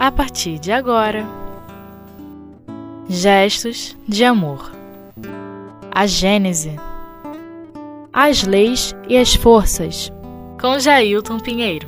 a 0.00 0.10
partir 0.10 0.58
de 0.58 0.72
agora. 0.72 1.26
Gestos 3.06 3.94
de 4.08 4.24
amor. 4.24 4.72
A 5.90 6.06
Gênese. 6.06 6.74
As 8.10 8.42
leis 8.42 8.96
e 9.10 9.18
as 9.18 9.34
forças. 9.34 10.10
Com 10.58 10.78
Jailton 10.78 11.38
Pinheiro. 11.38 11.86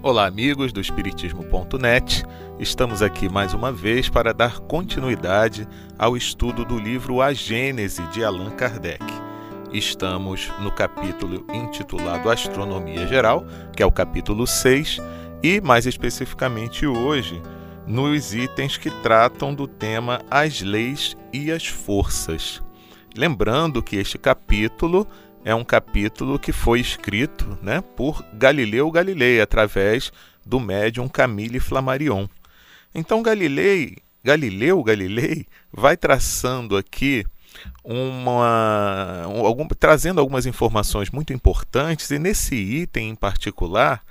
Olá, 0.00 0.26
amigos 0.26 0.72
do 0.72 0.80
Espiritismo.net. 0.80 2.24
Estamos 2.60 3.02
aqui 3.02 3.28
mais 3.28 3.52
uma 3.52 3.72
vez 3.72 4.08
para 4.08 4.32
dar 4.32 4.60
continuidade 4.60 5.66
ao 5.98 6.16
estudo 6.16 6.64
do 6.64 6.78
livro 6.78 7.20
A 7.20 7.32
Gênese 7.32 8.02
de 8.12 8.22
Allan 8.22 8.50
Kardec. 8.50 9.04
Estamos 9.72 10.48
no 10.60 10.70
capítulo 10.70 11.44
intitulado 11.52 12.30
Astronomia 12.30 13.04
Geral, 13.08 13.44
que 13.74 13.82
é 13.82 13.86
o 13.86 13.90
capítulo 13.90 14.46
6, 14.46 15.00
e 15.42 15.60
mais 15.60 15.86
especificamente 15.86 16.86
hoje 16.86 17.40
nos 17.86 18.34
itens 18.34 18.76
que 18.76 18.90
tratam 19.02 19.54
do 19.54 19.66
tema 19.66 20.20
As 20.30 20.60
Leis 20.60 21.16
e 21.32 21.50
as 21.50 21.66
Forças. 21.66 22.62
Lembrando 23.16 23.82
que 23.82 23.96
este 23.96 24.18
capítulo 24.18 25.06
é 25.44 25.54
um 25.54 25.64
capítulo 25.64 26.38
que 26.38 26.52
foi 26.52 26.80
escrito 26.80 27.58
né, 27.62 27.80
por 27.80 28.22
Galileu 28.34 28.90
Galilei, 28.90 29.40
através 29.40 30.12
do 30.44 30.60
médium 30.60 31.08
Camille 31.08 31.60
Flammarion. 31.60 32.28
Então 32.94 33.22
Galilei, 33.22 33.96
Galileu 34.22 34.82
Galilei 34.82 35.46
vai 35.72 35.96
traçando 35.96 36.76
aqui 36.76 37.24
uma, 37.82 39.22
algum, 39.24 39.66
trazendo 39.68 40.20
algumas 40.20 40.46
informações 40.46 41.10
muito 41.10 41.32
importantes 41.32 42.10
e 42.10 42.18
nesse 42.18 42.54
item 42.54 43.10
em 43.10 43.14
particular 43.14 44.02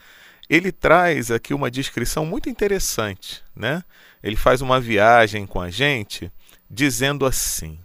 ele 0.49 0.71
traz 0.71 1.29
aqui 1.31 1.53
uma 1.53 1.69
descrição 1.69 2.25
muito 2.25 2.49
interessante, 2.49 3.43
né? 3.55 3.83
Ele 4.23 4.35
faz 4.35 4.61
uma 4.61 4.79
viagem 4.79 5.45
com 5.45 5.59
a 5.59 5.69
gente 5.69 6.31
dizendo 6.69 7.25
assim: 7.25 7.79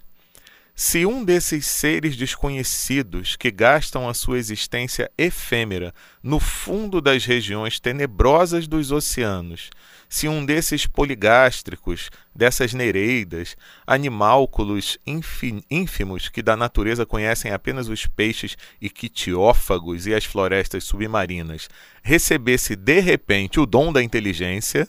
se 0.74 1.04
um 1.04 1.24
desses 1.24 1.66
seres 1.66 2.16
desconhecidos 2.16 3.36
que 3.36 3.50
gastam 3.50 4.08
a 4.08 4.14
sua 4.14 4.38
existência 4.38 5.10
efêmera 5.18 5.94
no 6.22 6.40
fundo 6.40 7.00
das 7.00 7.24
regiões 7.24 7.78
tenebrosas 7.78 8.66
dos 8.66 8.90
oceanos, 8.90 9.70
se 10.12 10.28
um 10.28 10.44
desses 10.44 10.86
poligástricos, 10.86 12.10
dessas 12.34 12.74
nereidas, 12.74 13.56
animálculos 13.86 14.98
ínfimos 15.70 16.28
que 16.28 16.42
da 16.42 16.54
natureza 16.54 17.06
conhecem 17.06 17.50
apenas 17.50 17.88
os 17.88 18.04
peixes 18.04 18.58
ictiófagos 18.78 20.06
e 20.06 20.12
as 20.12 20.26
florestas 20.26 20.84
submarinas, 20.84 21.66
recebesse 22.02 22.76
de 22.76 23.00
repente 23.00 23.58
o 23.58 23.64
dom 23.64 23.90
da 23.90 24.02
inteligência, 24.02 24.86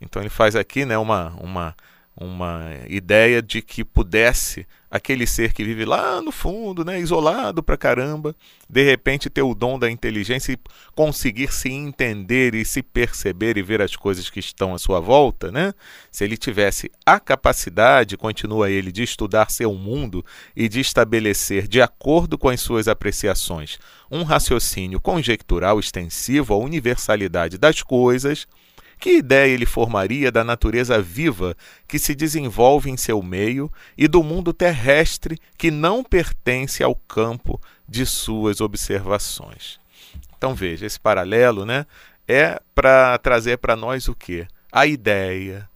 então 0.00 0.22
ele 0.22 0.30
faz 0.30 0.56
aqui 0.56 0.86
né, 0.86 0.96
uma, 0.96 1.36
uma 1.38 1.76
uma 2.16 2.70
ideia 2.88 3.40
de 3.40 3.62
que 3.62 3.84
pudesse 3.84 4.66
aquele 4.90 5.26
ser 5.26 5.54
que 5.54 5.64
vive 5.64 5.86
lá 5.86 6.20
no 6.20 6.30
fundo, 6.30 6.84
né, 6.84 7.00
isolado 7.00 7.62
pra 7.62 7.78
caramba, 7.78 8.36
de 8.68 8.84
repente 8.84 9.30
ter 9.30 9.40
o 9.40 9.54
dom 9.54 9.78
da 9.78 9.90
inteligência 9.90 10.52
e 10.52 10.58
conseguir 10.94 11.50
se 11.50 11.70
entender 11.70 12.54
e 12.54 12.62
se 12.62 12.82
perceber 12.82 13.56
e 13.56 13.62
ver 13.62 13.80
as 13.80 13.96
coisas 13.96 14.28
que 14.28 14.38
estão 14.38 14.74
à 14.74 14.78
sua 14.78 15.00
volta, 15.00 15.50
né? 15.50 15.72
Se 16.10 16.24
ele 16.24 16.36
tivesse 16.36 16.92
a 17.06 17.18
capacidade, 17.18 18.18
continua 18.18 18.70
ele, 18.70 18.92
de 18.92 19.02
estudar 19.02 19.50
seu 19.50 19.72
mundo 19.72 20.22
e 20.54 20.68
de 20.68 20.80
estabelecer, 20.80 21.66
de 21.66 21.80
acordo 21.80 22.36
com 22.36 22.50
as 22.50 22.60
suas 22.60 22.86
apreciações, 22.86 23.78
um 24.10 24.24
raciocínio 24.24 25.00
conjectural 25.00 25.80
extensivo 25.80 26.52
à 26.52 26.58
universalidade 26.58 27.56
das 27.56 27.82
coisas, 27.82 28.46
que 29.02 29.16
ideia 29.16 29.52
ele 29.52 29.66
formaria 29.66 30.30
da 30.30 30.44
natureza 30.44 31.02
viva 31.02 31.56
que 31.88 31.98
se 31.98 32.14
desenvolve 32.14 32.88
em 32.88 32.96
seu 32.96 33.20
meio 33.20 33.68
e 33.98 34.06
do 34.06 34.22
mundo 34.22 34.52
terrestre 34.52 35.40
que 35.58 35.72
não 35.72 36.04
pertence 36.04 36.84
ao 36.84 36.94
campo 36.94 37.60
de 37.88 38.06
suas 38.06 38.60
observações? 38.60 39.80
Então 40.38 40.54
veja, 40.54 40.86
esse 40.86 41.00
paralelo 41.00 41.66
né, 41.66 41.84
é 42.28 42.62
para 42.76 43.18
trazer 43.18 43.58
para 43.58 43.74
nós 43.74 44.06
o 44.06 44.14
que? 44.14 44.46
A 44.70 44.86
ideia 44.86 45.68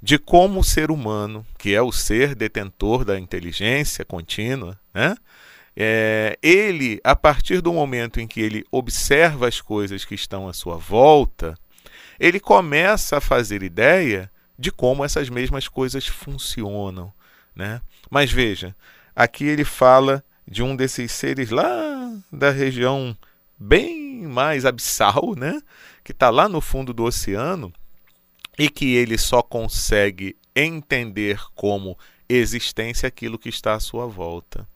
de 0.00 0.16
como 0.16 0.60
o 0.60 0.64
ser 0.64 0.92
humano, 0.92 1.44
que 1.58 1.74
é 1.74 1.82
o 1.82 1.90
ser 1.90 2.36
detentor 2.36 3.04
da 3.04 3.18
inteligência 3.18 4.04
contínua, 4.04 4.78
né, 4.94 5.16
é, 5.76 6.38
ele, 6.40 7.00
a 7.02 7.16
partir 7.16 7.60
do 7.60 7.72
momento 7.72 8.20
em 8.20 8.28
que 8.28 8.40
ele 8.40 8.64
observa 8.70 9.48
as 9.48 9.60
coisas 9.60 10.04
que 10.04 10.14
estão 10.14 10.48
à 10.48 10.52
sua 10.52 10.76
volta, 10.76 11.56
ele 12.20 12.38
começa 12.38 13.16
a 13.16 13.20
fazer 13.20 13.62
ideia 13.62 14.30
de 14.58 14.70
como 14.70 15.02
essas 15.02 15.30
mesmas 15.30 15.66
coisas 15.66 16.06
funcionam. 16.06 17.10
Né? 17.56 17.80
Mas 18.10 18.30
veja, 18.30 18.76
aqui 19.16 19.44
ele 19.44 19.64
fala 19.64 20.22
de 20.46 20.62
um 20.62 20.76
desses 20.76 21.10
seres 21.12 21.48
lá 21.48 22.12
da 22.30 22.50
região 22.50 23.16
bem 23.58 24.26
mais 24.26 24.66
abissal, 24.66 25.34
né? 25.34 25.62
que 26.04 26.12
está 26.12 26.28
lá 26.28 26.46
no 26.46 26.60
fundo 26.60 26.92
do 26.92 27.04
oceano 27.04 27.72
e 28.58 28.68
que 28.68 28.94
ele 28.94 29.16
só 29.16 29.42
consegue 29.42 30.36
entender 30.54 31.40
como 31.54 31.98
existência 32.28 33.06
aquilo 33.06 33.38
que 33.38 33.48
está 33.48 33.74
à 33.74 33.80
sua 33.80 34.06
volta. 34.06 34.68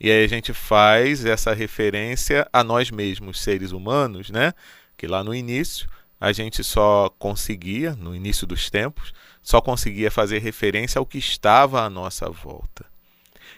E 0.00 0.10
aí 0.10 0.24
a 0.24 0.28
gente 0.28 0.52
faz 0.52 1.24
essa 1.24 1.54
referência 1.54 2.48
a 2.52 2.64
nós 2.64 2.90
mesmos, 2.90 3.40
seres 3.40 3.70
humanos, 3.70 4.30
né? 4.30 4.52
Que 4.96 5.06
lá 5.06 5.22
no 5.22 5.34
início 5.34 5.88
a 6.20 6.32
gente 6.32 6.62
só 6.62 7.08
conseguia, 7.18 7.96
no 7.96 8.14
início 8.14 8.46
dos 8.46 8.68
tempos, 8.68 9.12
só 9.42 9.60
conseguia 9.60 10.10
fazer 10.10 10.38
referência 10.40 10.98
ao 10.98 11.06
que 11.06 11.16
estava 11.16 11.82
à 11.82 11.88
nossa 11.88 12.28
volta. 12.28 12.84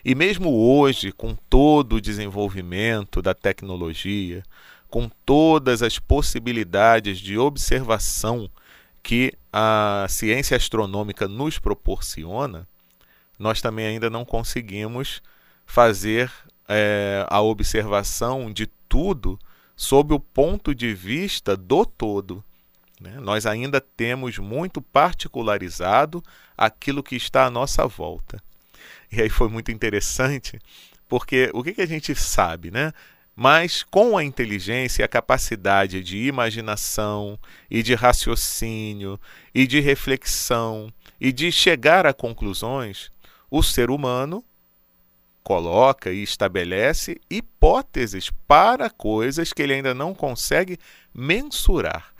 E 0.05 0.15
mesmo 0.15 0.50
hoje, 0.55 1.11
com 1.11 1.34
todo 1.34 1.97
o 1.97 2.01
desenvolvimento 2.01 3.21
da 3.21 3.34
tecnologia, 3.34 4.45
com 4.89 5.11
todas 5.27 5.83
as 5.83 5.99
possibilidades 5.99 7.19
de 7.19 7.37
observação 7.37 8.49
que 9.03 9.33
a 9.53 10.06
ciência 10.09 10.56
astronômica 10.56 11.27
nos 11.27 11.59
proporciona, 11.59 12.69
nós 13.39 13.61
também 13.61 13.87
ainda 13.87 14.09
não 14.09 14.25
conseguimos 14.25 15.21
fazer 15.67 16.31
é, 16.69 17.27
a 17.28 17.41
observação 17.41 18.53
de 18.53 18.67
tudo 18.89 19.39
sob 19.75 20.15
o 20.15 20.21
ponto 20.21 20.75
de 20.75 20.95
vista 20.95 21.56
do 21.56 21.84
todo. 21.84 22.45
Né? 23.03 23.19
Nós 23.19 23.47
ainda 23.47 23.81
temos 23.81 24.39
muito 24.39 24.81
particularizado 24.81 26.23
aquilo 26.57 27.03
que 27.03 27.17
está 27.17 27.47
à 27.47 27.51
nossa 27.51 27.85
volta. 27.87 28.41
E 29.11 29.21
aí 29.21 29.29
foi 29.29 29.49
muito 29.49 29.73
interessante, 29.73 30.59
porque 31.09 31.51
o 31.53 31.63
que, 31.63 31.75
que 31.75 31.83
a 31.83 31.87
gente 31.87 32.15
sabe, 32.15 32.71
né? 32.71 32.93
Mas 33.35 33.83
com 33.83 34.17
a 34.17 34.23
inteligência, 34.23 35.05
a 35.05 35.09
capacidade 35.09 36.03
de 36.03 36.27
imaginação 36.27 37.39
e 37.71 37.83
de 37.83 37.95
raciocínio 37.95 39.19
e 39.55 39.67
de 39.67 39.81
reflexão 39.81 40.93
e 41.21 41.33
de 41.33 41.51
chegar 41.51 42.07
a 42.07 42.13
conclusões, 42.13 43.11
o 43.51 43.63
ser 43.63 43.91
humano 43.91 44.45
coloca 45.43 46.13
e 46.13 46.23
estabelece 46.23 47.21
hipóteses 47.29 48.31
para 48.47 48.89
coisas 48.89 49.53
que 49.53 49.63
ele 49.63 49.75
ainda 49.75 49.93
não 49.93 50.15
consegue 50.15 50.79
mensurar 51.13 52.12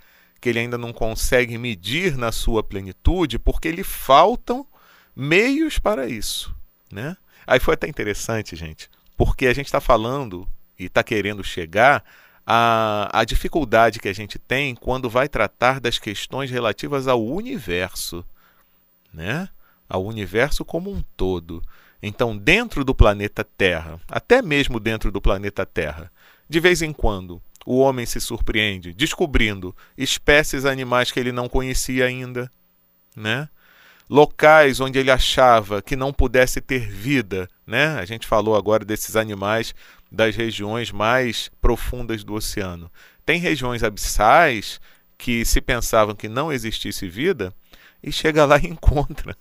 que 0.43 0.49
ele 0.49 0.59
ainda 0.59 0.77
não 0.77 0.91
consegue 0.91 1.57
medir 1.57 2.17
na 2.17 2.29
sua 2.29 2.61
plenitude, 2.61 3.39
porque 3.39 3.71
lhe 3.71 3.81
faltam 3.81 4.67
meios 5.15 5.79
para 5.79 6.05
isso. 6.05 6.53
Né? 6.91 7.15
Aí 7.47 7.61
foi 7.61 7.75
até 7.75 7.87
interessante, 7.87 8.53
gente, 8.53 8.89
porque 9.15 9.47
a 9.47 9.53
gente 9.53 9.67
está 9.67 9.79
falando 9.79 10.45
e 10.77 10.83
está 10.83 11.01
querendo 11.01 11.45
chegar 11.45 12.03
à, 12.45 13.09
à 13.17 13.23
dificuldade 13.23 14.01
que 14.01 14.09
a 14.09 14.13
gente 14.13 14.37
tem 14.37 14.75
quando 14.75 15.09
vai 15.09 15.29
tratar 15.29 15.79
das 15.79 15.97
questões 15.97 16.51
relativas 16.51 17.07
ao 17.07 17.25
universo, 17.25 18.25
né? 19.13 19.47
ao 19.87 20.03
universo 20.03 20.65
como 20.65 20.91
um 20.91 21.01
todo. 21.15 21.63
Então, 22.01 22.37
dentro 22.37 22.83
do 22.83 22.93
planeta 22.93 23.45
Terra, 23.45 23.97
até 24.09 24.41
mesmo 24.41 24.77
dentro 24.77 25.09
do 25.09 25.21
planeta 25.21 25.65
Terra, 25.65 26.11
de 26.49 26.59
vez 26.59 26.81
em 26.81 26.91
quando, 26.91 27.41
o 27.65 27.77
homem 27.79 28.05
se 28.05 28.19
surpreende 28.19 28.93
descobrindo 28.93 29.75
espécies 29.97 30.65
animais 30.65 31.11
que 31.11 31.19
ele 31.19 31.31
não 31.31 31.47
conhecia 31.47 32.05
ainda, 32.05 32.51
né? 33.15 33.47
Locais 34.09 34.79
onde 34.79 34.99
ele 34.99 35.09
achava 35.09 35.81
que 35.81 35.95
não 35.95 36.11
pudesse 36.11 36.59
ter 36.59 36.89
vida, 36.89 37.47
né? 37.65 37.97
A 37.99 38.05
gente 38.05 38.27
falou 38.27 38.55
agora 38.55 38.83
desses 38.83 39.15
animais 39.15 39.73
das 40.11 40.35
regiões 40.35 40.91
mais 40.91 41.49
profundas 41.61 42.23
do 42.23 42.33
oceano. 42.33 42.91
Tem 43.25 43.39
regiões 43.39 43.81
abissais 43.83 44.79
que 45.17 45.45
se 45.45 45.61
pensavam 45.61 46.13
que 46.13 46.27
não 46.27 46.51
existisse 46.51 47.07
vida, 47.07 47.53
e 48.03 48.11
chega 48.11 48.45
lá 48.45 48.57
e 48.59 48.67
encontra 48.67 49.35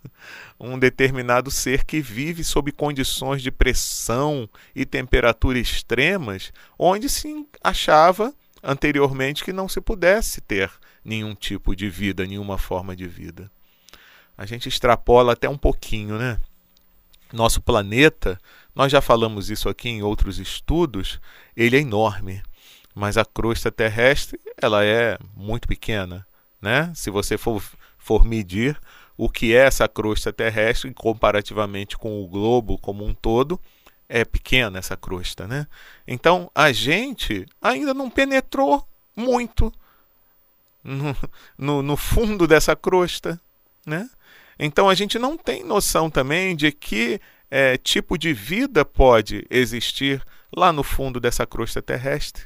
um 0.59 0.79
determinado 0.79 1.51
ser 1.51 1.85
que 1.85 2.01
vive 2.01 2.45
sob 2.45 2.71
condições 2.71 3.43
de 3.43 3.51
pressão 3.51 4.49
e 4.75 4.87
temperatura 4.87 5.59
extremas, 5.59 6.53
onde 6.79 7.09
se 7.09 7.47
achava 7.63 8.33
anteriormente 8.63 9.43
que 9.43 9.53
não 9.53 9.69
se 9.69 9.81
pudesse 9.81 10.41
ter 10.41 10.71
nenhum 11.05 11.35
tipo 11.35 11.75
de 11.75 11.91
vida, 11.91 12.25
nenhuma 12.25 12.57
forma 12.57 12.95
de 12.95 13.09
vida. 13.09 13.51
A 14.39 14.47
gente 14.47 14.69
extrapola 14.69 15.33
até 15.33 15.49
um 15.49 15.59
pouquinho, 15.59 16.17
né? 16.17 16.39
Nosso 17.33 17.61
planeta, 17.61 18.39
nós 18.75 18.93
já 18.93 19.01
falamos 19.01 19.51
isso 19.51 19.69
aqui 19.69 19.89
em 19.89 20.03
outros 20.03 20.39
estudos, 20.39 21.21
ele 21.57 21.77
é 21.77 21.81
enorme, 21.81 22.43
mas 22.95 23.17
a 23.17 23.25
crosta 23.25 23.71
terrestre, 23.71 24.39
ela 24.61 24.85
é 24.85 25.19
muito 25.35 25.67
pequena, 25.67 26.27
né? 26.61 26.93
Se 26.95 27.11
você 27.11 27.37
for, 27.37 27.63
for 28.03 28.25
medir 28.25 28.79
o 29.17 29.29
que 29.29 29.55
é 29.55 29.67
essa 29.67 29.87
crosta 29.87 30.33
terrestre 30.33 30.93
comparativamente 30.93 31.97
com 31.97 32.23
o 32.23 32.27
globo 32.27 32.77
como 32.79 33.05
um 33.05 33.15
todo, 33.15 33.61
é 34.09 34.25
pequena 34.25 34.79
essa 34.79 34.97
crosta, 34.97 35.47
né? 35.47 35.67
Então 36.07 36.51
a 36.55 36.73
gente 36.73 37.47
ainda 37.61 37.95
não 37.95 38.11
penetrou 38.11 38.87
muito 39.15 39.73
no, 40.83 41.17
no, 41.57 41.83
no, 41.83 41.97
fundo 41.97 42.47
dessa 42.47 42.75
crosta, 42.75 43.41
né? 43.87 44.11
Então 44.59 44.89
a 44.89 44.95
gente 44.95 45.19
não 45.19 45.37
tem 45.37 45.63
noção 45.63 46.11
também 46.11 46.57
de 46.57 46.73
que 46.73 47.21
é, 47.51 47.77
tipo 47.77 48.19
de 48.19 48.33
vida 48.33 48.85
pode 48.85 49.47
existir 49.49 50.23
lá 50.55 50.73
no 50.73 50.83
fundo 50.83 51.21
dessa 51.21 51.47
crosta 51.47 51.81
terrestre. 51.81 52.45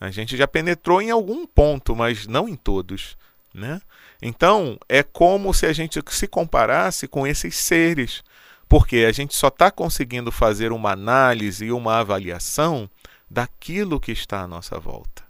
A 0.00 0.10
gente 0.10 0.36
já 0.36 0.48
penetrou 0.48 1.00
em 1.00 1.10
algum 1.10 1.46
ponto, 1.46 1.94
mas 1.94 2.26
não 2.26 2.48
em 2.48 2.56
todos, 2.56 3.16
né? 3.54 3.80
Então 4.22 4.78
é 4.88 5.02
como 5.02 5.52
se 5.52 5.66
a 5.66 5.72
gente 5.72 6.00
se 6.08 6.26
comparasse 6.26 7.08
com 7.08 7.26
esses 7.26 7.56
seres 7.56 8.22
porque 8.70 8.98
a 8.98 9.10
gente 9.10 9.34
só 9.34 9.48
está 9.48 9.68
conseguindo 9.68 10.30
fazer 10.30 10.70
uma 10.70 10.92
análise 10.92 11.64
e 11.64 11.72
uma 11.72 11.98
avaliação 11.98 12.88
daquilo 13.28 13.98
que 13.98 14.12
está 14.12 14.42
à 14.42 14.46
nossa 14.46 14.78
volta. 14.78 15.24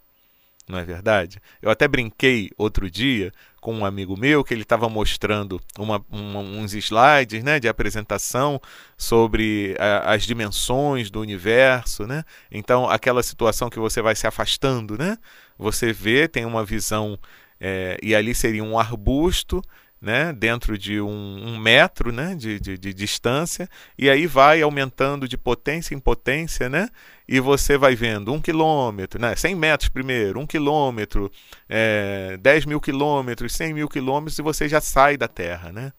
Não 0.68 0.78
é 0.78 0.84
verdade? 0.84 1.40
Eu 1.62 1.70
até 1.70 1.88
brinquei 1.88 2.50
outro 2.58 2.90
dia 2.90 3.32
com 3.58 3.74
um 3.74 3.84
amigo 3.84 4.14
meu 4.14 4.44
que 4.44 4.52
ele 4.52 4.62
estava 4.62 4.90
mostrando 4.90 5.58
uma, 5.78 6.04
uma, 6.10 6.40
uns 6.40 6.74
slides 6.74 7.42
né, 7.42 7.58
de 7.58 7.66
apresentação 7.66 8.60
sobre 8.96 9.74
a, 9.78 10.12
as 10.12 10.24
dimensões 10.24 11.10
do 11.10 11.18
universo. 11.18 12.06
Né? 12.06 12.24
Então, 12.52 12.90
aquela 12.90 13.22
situação 13.22 13.70
que 13.70 13.78
você 13.78 14.02
vai 14.02 14.14
se 14.14 14.26
afastando, 14.26 14.98
né? 14.98 15.16
você 15.58 15.94
vê, 15.94 16.28
tem 16.28 16.44
uma 16.44 16.62
visão, 16.62 17.18
é, 17.60 17.98
e 18.02 18.14
ali 18.14 18.34
seria 18.34 18.64
um 18.64 18.78
arbusto, 18.78 19.62
né, 20.00 20.32
dentro 20.32 20.78
de 20.78 20.98
um, 21.00 21.08
um 21.10 21.58
metro 21.58 22.10
né, 22.10 22.34
de, 22.34 22.58
de, 22.58 22.78
de, 22.78 22.94
distância, 22.94 23.68
e 23.98 24.08
aí 24.08 24.26
vai 24.26 24.62
aumentando 24.62 25.28
de 25.28 25.36
potência 25.36 25.94
em 25.94 25.98
potência, 25.98 26.70
né, 26.70 26.88
e 27.28 27.38
você 27.38 27.76
vai 27.76 27.94
vendo 27.94 28.32
um 28.32 28.40
quilômetro, 28.40 29.20
né, 29.20 29.36
100 29.36 29.54
metros 29.54 29.88
primeiro, 29.90 30.40
um 30.40 30.46
quilômetro, 30.46 31.30
é, 31.68 32.38
10 32.40 32.64
mil 32.64 32.80
quilômetros, 32.80 33.52
100 33.52 33.74
mil 33.74 33.88
quilômetros, 33.88 34.38
e 34.38 34.42
você 34.42 34.68
já 34.68 34.80
sai 34.80 35.18
da 35.18 35.28
Terra. 35.28 35.70
Né? 35.70 35.92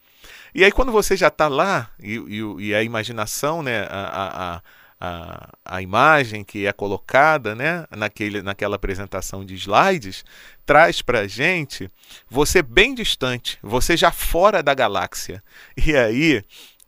E 0.54 0.64
aí, 0.64 0.72
quando 0.72 0.92
você 0.92 1.16
já 1.16 1.28
está 1.28 1.48
lá, 1.48 1.92
e, 2.02 2.16
e, 2.16 2.68
e, 2.68 2.76
a 2.76 2.84
imaginação, 2.84 3.62
né, 3.62 3.82
a, 3.84 3.86
a 3.86 4.56
a, 4.56 4.62
a 5.66 5.82
imagem 5.82 6.44
que 6.44 6.68
é 6.68 6.72
colocada 6.72 7.56
né, 7.56 7.88
naquele, 7.90 8.44
naquela 8.44 8.76
apresentação 8.76 9.44
de 9.44 9.56
slides, 9.56 10.24
traz 10.64 11.02
para 11.02 11.22
a 11.22 11.28
gente 11.28 11.90
você 12.30 12.62
bem 12.62 12.94
distante, 12.94 13.58
você 13.64 13.98
já 13.98 14.12
fora 14.12 14.62
da 14.62 14.76
galáxia. 14.76 15.44
E 15.76 15.96
aí 15.96 16.44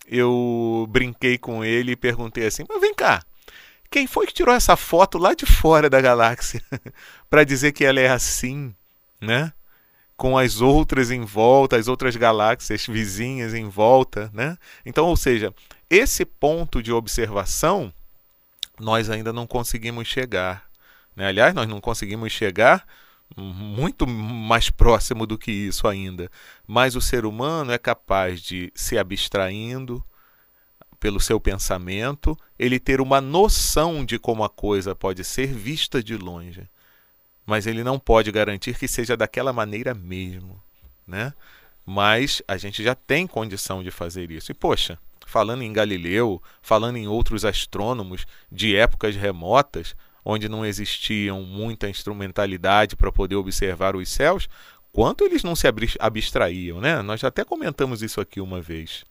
eu 0.07 0.85
brinquei 0.89 1.39
com 1.39 1.65
ele 1.65 1.93
e 1.93 1.95
perguntei 1.95 2.45
assim: 2.45 2.63
mas 2.69 2.79
vem 2.79 2.93
cá, 2.93 3.23
quem 3.89 4.05
foi 4.05 4.27
que 4.27 4.33
tirou 4.33 4.53
essa 4.53 4.75
foto 4.75 5.17
lá 5.17 5.33
de 5.33 5.47
fora 5.47 5.89
da 5.89 5.99
galáxia 5.99 6.61
para 7.31 7.43
dizer 7.43 7.71
que 7.71 7.83
ela 7.83 7.99
é 7.99 8.09
assim, 8.09 8.75
né? 9.19 9.51
Com 10.15 10.37
as 10.37 10.61
outras 10.61 11.09
em 11.09 11.21
volta, 11.21 11.77
as 11.77 11.87
outras 11.87 12.15
galáxias 12.15 12.85
vizinhas 12.85 13.55
em 13.55 13.67
volta, 13.67 14.29
né? 14.31 14.55
Então, 14.85 15.07
ou 15.07 15.17
seja, 15.17 15.51
esse 15.89 16.23
ponto 16.23 16.81
de 16.83 16.91
observação 16.91 17.91
nós 18.79 19.09
ainda 19.09 19.31
não 19.31 19.45
conseguimos 19.45 20.07
chegar. 20.07 20.69
Né? 21.15 21.27
Aliás, 21.27 21.53
nós 21.53 21.67
não 21.67 21.79
conseguimos 21.79 22.31
chegar 22.31 22.85
muito 23.35 24.05
mais 24.05 24.69
próximo 24.69 25.25
do 25.25 25.37
que 25.37 25.51
isso 25.51 25.87
ainda. 25.87 26.29
Mas 26.67 26.95
o 26.95 27.01
ser 27.01 27.25
humano 27.25 27.71
é 27.71 27.77
capaz 27.77 28.41
de 28.41 28.71
se 28.75 28.97
abstraindo 28.97 30.03
pelo 30.99 31.19
seu 31.19 31.37
pensamento, 31.37 32.37
ele 32.57 32.79
ter 32.79 33.01
uma 33.01 33.19
noção 33.19 34.05
de 34.05 34.17
como 34.17 34.41
a 34.43 34.49
coisa 34.49 34.95
pode 34.95 35.23
ser 35.25 35.47
vista 35.47 36.01
de 36.01 36.15
longe. 36.15 36.65
Mas 37.45 37.67
ele 37.67 37.83
não 37.83 37.99
pode 37.99 38.31
garantir 38.31 38.77
que 38.77 38.87
seja 38.87 39.17
daquela 39.17 39.51
maneira 39.51 39.93
mesmo, 39.93 40.63
né? 41.05 41.33
Mas 41.85 42.41
a 42.47 42.55
gente 42.55 42.81
já 42.81 42.95
tem 42.95 43.27
condição 43.27 43.83
de 43.83 43.91
fazer 43.91 44.31
isso. 44.31 44.51
E 44.53 44.55
poxa, 44.55 44.97
falando 45.33 45.63
em 45.63 45.73
Galileu, 45.73 46.39
falando 46.61 46.95
em 46.97 47.07
outros 47.07 47.43
astrônomos 47.43 48.27
de 48.51 48.75
épocas 48.75 49.15
remotas, 49.15 49.95
onde 50.23 50.47
não 50.47 50.63
existiam 50.63 51.41
muita 51.41 51.89
instrumentalidade 51.89 52.95
para 52.95 53.11
poder 53.11 53.35
observar 53.35 53.95
os 53.95 54.07
céus, 54.09 54.47
quanto 54.91 55.23
eles 55.23 55.43
não 55.43 55.55
se 55.55 55.65
abstraíam, 55.99 56.79
né? 56.79 57.01
Nós 57.01 57.23
até 57.23 57.43
comentamos 57.43 58.03
isso 58.03 58.21
aqui 58.21 58.39
uma 58.39 58.61
vez. 58.61 59.03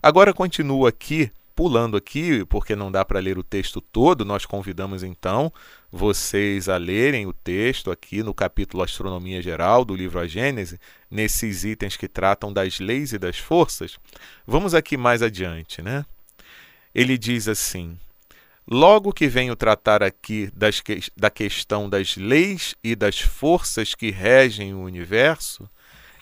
Agora 0.00 0.32
continua 0.32 0.90
aqui 0.90 1.28
pulando 1.56 1.96
aqui, 1.96 2.44
porque 2.44 2.76
não 2.76 2.88
dá 2.88 3.04
para 3.04 3.18
ler 3.18 3.36
o 3.36 3.42
texto 3.42 3.80
todo, 3.80 4.24
nós 4.24 4.46
convidamos 4.46 5.02
então 5.02 5.52
vocês 5.90 6.68
a 6.68 6.76
lerem 6.76 7.26
o 7.26 7.32
texto 7.32 7.90
aqui 7.90 8.22
no 8.22 8.32
capítulo 8.32 8.80
Astronomia 8.80 9.42
Geral 9.42 9.84
do 9.84 9.96
livro 9.96 10.20
A 10.20 10.26
Gênese, 10.28 10.78
nesses 11.10 11.64
itens 11.64 11.96
que 11.96 12.08
tratam 12.08 12.52
das 12.52 12.78
leis 12.78 13.12
e 13.12 13.18
das 13.18 13.38
forças. 13.38 13.98
Vamos 14.46 14.74
aqui 14.74 14.96
mais 14.96 15.22
adiante, 15.22 15.82
né? 15.82 16.04
Ele 16.94 17.16
diz 17.16 17.48
assim: 17.48 17.98
Logo 18.70 19.14
que 19.14 19.28
venho 19.28 19.56
tratar 19.56 20.02
aqui 20.02 20.50
das 20.54 20.80
que, 20.80 21.00
da 21.16 21.30
questão 21.30 21.88
das 21.88 22.16
leis 22.16 22.74
e 22.84 22.94
das 22.94 23.18
forças 23.18 23.94
que 23.94 24.10
regem 24.10 24.74
o 24.74 24.82
universo, 24.82 25.68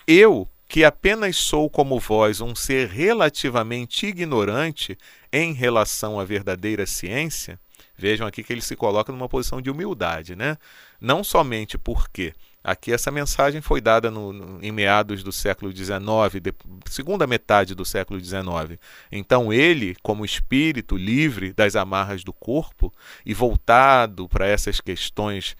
eu, 0.07 0.47
que 0.65 0.85
apenas 0.85 1.35
sou 1.35 1.69
como 1.69 1.99
vós 1.99 2.39
um 2.39 2.55
ser 2.55 2.87
relativamente 2.87 4.05
ignorante 4.05 4.97
em 5.31 5.51
relação 5.51 6.21
à 6.21 6.23
verdadeira 6.23 6.85
ciência, 6.85 7.59
vejam 7.97 8.25
aqui 8.25 8.41
que 8.41 8.53
ele 8.53 8.61
se 8.61 8.77
coloca 8.77 9.11
numa 9.11 9.27
posição 9.27 9.61
de 9.61 9.69
humildade, 9.69 10.33
né? 10.33 10.57
Não 11.01 11.25
somente 11.25 11.77
porque 11.77 12.33
aqui 12.67 12.91
essa 12.91 13.09
mensagem 13.09 13.61
foi 13.61 13.79
dada 13.79 14.11
no, 14.11 14.33
no, 14.33 14.59
em 14.61 14.73
meados 14.73 15.23
do 15.23 15.31
século 15.31 15.73
XIX, 15.73 16.41
de, 16.41 16.53
segunda 16.91 17.25
metade 17.25 17.73
do 17.73 17.85
século 17.85 18.19
XIX. 18.19 18.77
Então 19.09 19.53
ele, 19.53 19.95
como 20.03 20.25
espírito 20.25 20.97
livre 20.97 21.53
das 21.53 21.77
amarras 21.77 22.25
do 22.25 22.33
corpo 22.33 22.93
e 23.25 23.33
voltado 23.33 24.27
para 24.27 24.45
essas 24.45 24.81
questões 24.81 25.55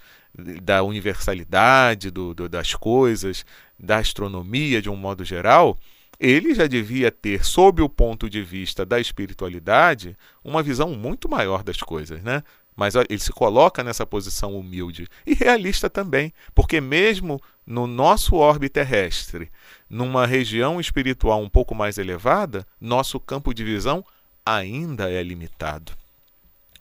da 0.61 0.83
universalidade 0.83 2.11
do, 2.11 2.33
do, 2.33 2.49
das 2.49 2.75
coisas, 2.75 3.45
da 3.79 3.99
astronomia 3.99 4.81
de 4.81 4.89
um 4.89 4.95
modo 4.97 5.23
geral, 5.23 5.77
ele 6.19 6.53
já 6.53 6.67
devia 6.67 7.09
ter, 7.09 7.45
sob 7.45 7.81
o 7.81 7.87
ponto 7.87 8.29
de 8.29 8.43
vista 8.43 8.85
da 8.85 8.99
espiritualidade, 8.99 10.17
uma 10.43 10.61
visão 10.61 10.89
muito 10.89 11.29
maior 11.29 11.63
das 11.63 11.77
coisas, 11.77 12.21
né? 12.21 12.43
Mas 12.77 12.93
ele 12.95 13.19
se 13.19 13.33
coloca 13.33 13.83
nessa 13.83 14.05
posição 14.05 14.55
humilde 14.55 15.07
e 15.25 15.33
realista 15.33 15.89
também, 15.89 16.31
porque 16.53 16.79
mesmo 16.79 17.41
no 17.65 17.87
nosso 17.87 18.35
orbe 18.35 18.69
terrestre, 18.69 19.51
numa 19.89 20.25
região 20.25 20.79
espiritual 20.79 21.41
um 21.41 21.49
pouco 21.49 21.73
mais 21.73 21.97
elevada, 21.97 22.65
nosso 22.79 23.19
campo 23.19 23.53
de 23.53 23.63
visão 23.63 24.05
ainda 24.45 25.11
é 25.11 25.21
limitado. 25.23 25.91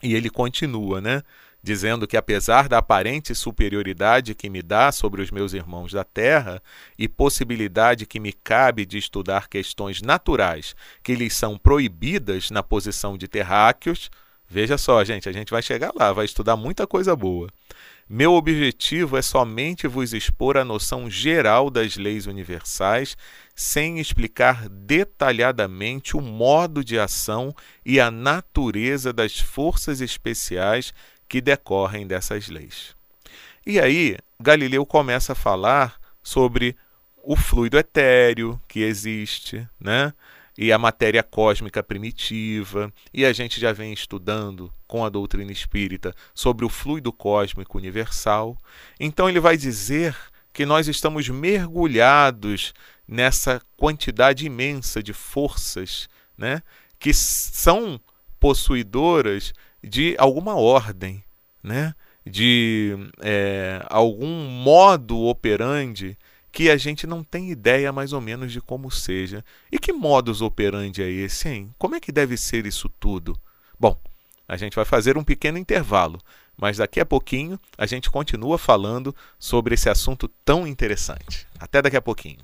E 0.01 0.13
ele 0.13 0.29
continua, 0.29 1.01
né? 1.01 1.23
dizendo 1.67 2.07
que, 2.07 2.15
apesar 2.15 2.69
da 2.69 2.77
aparente 2.77 3.35
superioridade 3.35 4.33
que 4.33 4.49
me 4.49 4.61
dá 4.61 4.89
sobre 4.89 5.21
os 5.21 5.29
meus 5.29 5.53
irmãos 5.53 5.91
da 5.91 6.03
terra 6.03 6.63
e 6.97 7.09
possibilidade 7.09 8.05
que 8.05 8.21
me 8.21 8.31
cabe 8.31 8.85
de 8.85 8.97
estudar 8.97 9.49
questões 9.49 10.01
naturais 10.01 10.75
que 11.03 11.13
lhes 11.13 11.33
são 11.33 11.57
proibidas 11.57 12.49
na 12.51 12.63
posição 12.63 13.17
de 13.17 13.27
terráqueos, 13.27 14.09
veja 14.49 14.77
só, 14.77 15.03
gente, 15.03 15.27
a 15.27 15.31
gente 15.31 15.51
vai 15.51 15.61
chegar 15.61 15.91
lá, 15.95 16.13
vai 16.13 16.25
estudar 16.25 16.55
muita 16.55 16.87
coisa 16.87 17.15
boa. 17.15 17.49
Meu 18.09 18.33
objetivo 18.33 19.17
é 19.17 19.21
somente 19.21 19.85
vos 19.85 20.13
expor 20.13 20.55
a 20.55 20.63
noção 20.63 21.09
geral 21.09 21.69
das 21.69 21.97
leis 21.97 22.25
universais, 22.25 23.17
sem 23.53 23.99
explicar 23.99 24.69
detalhadamente 24.69 26.15
o 26.15 26.21
modo 26.21 26.85
de 26.85 26.97
ação 26.97 27.53
e 27.85 27.99
a 27.99 28.09
natureza 28.09 29.11
das 29.11 29.37
forças 29.37 29.99
especiais 29.99 30.93
que 31.27 31.41
decorrem 31.41 32.07
dessas 32.07 32.47
leis. 32.47 32.95
E 33.65 33.77
aí, 33.77 34.17
Galileu 34.39 34.85
começa 34.85 35.33
a 35.33 35.35
falar 35.35 35.99
sobre 36.23 36.77
o 37.21 37.35
fluido 37.35 37.77
etéreo 37.77 38.61
que 38.69 38.79
existe, 38.79 39.67
né? 39.77 40.13
E 40.57 40.71
a 40.71 40.77
matéria 40.77 41.21
cósmica 41.21 41.83
primitiva, 41.83 42.91
e 43.13 43.25
a 43.25 43.31
gente 43.31 43.59
já 43.59 43.71
vem 43.71 43.93
estudando 43.93 44.73
com 44.87 45.05
a 45.05 45.09
doutrina 45.09 45.51
espírita 45.51 46.15
sobre 46.33 46.65
o 46.65 46.69
fluido 46.69 47.13
cósmico 47.13 47.77
universal. 47.77 48.57
Então 48.99 49.29
ele 49.29 49.39
vai 49.39 49.55
dizer 49.55 50.15
que 50.51 50.65
nós 50.65 50.87
estamos 50.87 51.29
mergulhados 51.29 52.73
nessa 53.07 53.61
quantidade 53.77 54.45
imensa 54.45 55.03
de 55.03 55.13
forças, 55.13 56.09
né, 56.35 56.63
que 56.97 57.13
são 57.13 58.01
possuidoras 58.39 59.53
de 59.83 60.15
alguma 60.17 60.55
ordem, 60.55 61.23
né, 61.61 61.93
de 62.25 62.95
é, 63.21 63.85
algum 63.89 64.45
modo 64.49 65.19
operandi 65.25 66.17
que 66.57 66.71
a 66.71 66.77
gente 66.77 67.05
não 67.05 67.23
tem 67.23 67.51
ideia 67.51 67.93
mais 67.93 68.13
ou 68.13 68.19
menos 68.19 68.51
de 68.51 68.59
como 68.59 68.89
seja. 68.89 69.45
E 69.71 69.77
que 69.77 69.93
modus 69.93 70.41
operandi 70.41 71.03
é 71.03 71.07
esse, 71.07 71.47
hein? 71.47 71.71
Como 71.77 71.93
é 71.93 71.99
que 71.99 72.11
deve 72.11 72.35
ser 72.35 72.65
isso 72.65 72.89
tudo? 72.99 73.39
Bom, 73.79 73.95
a 74.47 74.57
gente 74.57 74.75
vai 74.75 74.83
fazer 74.83 75.19
um 75.19 75.23
pequeno 75.23 75.59
intervalo, 75.59 76.19
mas 76.59 76.77
daqui 76.77 76.99
a 76.99 77.05
pouquinho 77.05 77.59
a 77.77 77.85
gente 77.85 78.09
continua 78.09 78.57
falando 78.57 79.15
sobre 79.37 79.75
esse 79.75 79.87
assunto 79.87 80.27
tão 80.43 80.65
interessante. 80.65 81.45
Até 81.59 81.79
daqui 81.79 81.95
a 81.95 82.01
pouquinho. 82.01 82.39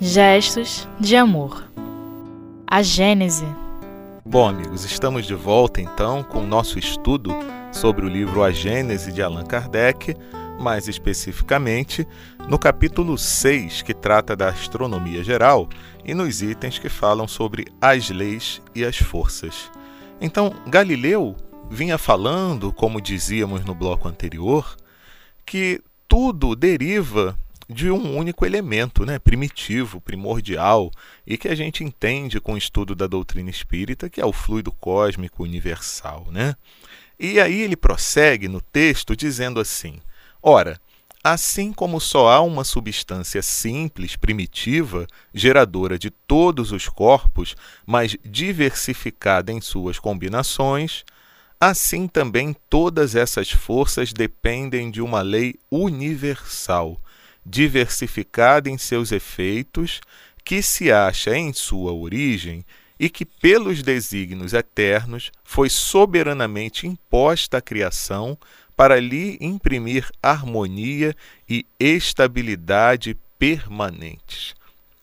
Gestos 0.00 0.88
de 0.98 1.14
amor. 1.14 1.70
A 2.66 2.82
Gênese. 2.82 3.61
Bom, 4.24 4.48
amigos, 4.48 4.84
estamos 4.84 5.26
de 5.26 5.34
volta 5.34 5.80
então 5.80 6.22
com 6.22 6.38
o 6.38 6.46
nosso 6.46 6.78
estudo 6.78 7.32
sobre 7.72 8.06
o 8.06 8.08
livro 8.08 8.44
A 8.44 8.52
Gênese 8.52 9.10
de 9.10 9.20
Allan 9.20 9.44
Kardec, 9.44 10.14
mais 10.60 10.86
especificamente 10.86 12.06
no 12.48 12.56
capítulo 12.56 13.18
6, 13.18 13.82
que 13.82 13.92
trata 13.92 14.36
da 14.36 14.50
astronomia 14.50 15.24
geral, 15.24 15.68
e 16.04 16.14
nos 16.14 16.40
itens 16.40 16.78
que 16.78 16.88
falam 16.88 17.26
sobre 17.26 17.66
as 17.80 18.10
leis 18.10 18.62
e 18.76 18.84
as 18.84 18.96
forças. 18.96 19.68
Então, 20.20 20.54
Galileu 20.68 21.34
vinha 21.68 21.98
falando, 21.98 22.72
como 22.72 23.00
dizíamos 23.00 23.64
no 23.64 23.74
bloco 23.74 24.06
anterior, 24.06 24.76
que 25.44 25.82
tudo 26.06 26.54
deriva 26.54 27.36
de 27.68 27.90
um 27.90 28.16
único 28.16 28.44
elemento, 28.44 29.04
né, 29.04 29.18
primitivo, 29.18 30.00
primordial, 30.00 30.90
e 31.26 31.36
que 31.36 31.48
a 31.48 31.54
gente 31.54 31.84
entende 31.84 32.40
com 32.40 32.54
o 32.54 32.58
estudo 32.58 32.94
da 32.94 33.06
doutrina 33.06 33.50
espírita, 33.50 34.08
que 34.08 34.20
é 34.20 34.26
o 34.26 34.32
fluido 34.32 34.72
cósmico 34.72 35.42
universal, 35.42 36.28
né? 36.30 36.56
E 37.18 37.40
aí 37.40 37.60
ele 37.60 37.76
prossegue 37.76 38.48
no 38.48 38.60
texto 38.60 39.14
dizendo 39.14 39.60
assim: 39.60 40.00
Ora, 40.42 40.80
assim 41.22 41.72
como 41.72 42.00
só 42.00 42.28
há 42.28 42.40
uma 42.40 42.64
substância 42.64 43.42
simples, 43.42 44.16
primitiva, 44.16 45.06
geradora 45.32 45.98
de 45.98 46.10
todos 46.10 46.72
os 46.72 46.88
corpos, 46.88 47.54
mas 47.86 48.16
diversificada 48.24 49.52
em 49.52 49.60
suas 49.60 49.98
combinações, 49.98 51.04
assim 51.60 52.08
também 52.08 52.56
todas 52.68 53.14
essas 53.14 53.50
forças 53.50 54.12
dependem 54.12 54.90
de 54.90 55.00
uma 55.00 55.22
lei 55.22 55.54
universal 55.70 57.00
diversificada 57.44 58.68
em 58.70 58.78
seus 58.78 59.12
efeitos, 59.12 60.00
que 60.44 60.62
se 60.62 60.90
acha 60.90 61.36
em 61.36 61.52
sua 61.52 61.92
origem 61.92 62.64
e 62.98 63.08
que, 63.08 63.24
pelos 63.24 63.82
desígnios 63.82 64.52
eternos, 64.52 65.32
foi 65.42 65.68
soberanamente 65.68 66.86
imposta 66.86 67.58
à 67.58 67.60
criação 67.60 68.38
para 68.76 69.00
lhe 69.00 69.36
imprimir 69.40 70.10
harmonia 70.22 71.14
e 71.48 71.66
estabilidade 71.78 73.16
permanentes. 73.38 74.54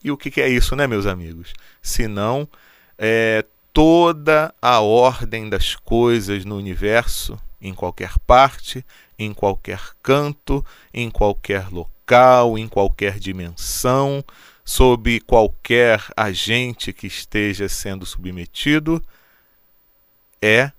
E 0.04 0.12
o 0.12 0.18
que 0.18 0.40
é 0.40 0.48
isso, 0.48 0.76
né, 0.76 0.88
meus 0.88 1.06
amigos? 1.06 1.54
Senão 1.82 2.48
é, 2.98 3.44
toda 3.74 4.54
a 4.62 4.80
ordem 4.80 5.50
das 5.50 5.76
coisas 5.76 6.46
no 6.46 6.56
universo, 6.56 7.38
em 7.62 7.74
qualquer 7.74 8.18
parte, 8.20 8.86
em 9.20 9.34
qualquer 9.34 9.82
canto, 10.02 10.66
em 10.94 11.12
qualquer 11.12 11.68
local 11.70 11.90
em 12.58 12.68
qualquer 12.68 13.20
dimensão, 13.20 14.24
sob 14.66 15.20
qualquer 15.22 16.04
agente 16.16 16.94
que 16.94 17.08
esteja 17.08 17.70
sendo 17.70 18.06
submetido, 18.06 19.04
é 20.42 20.72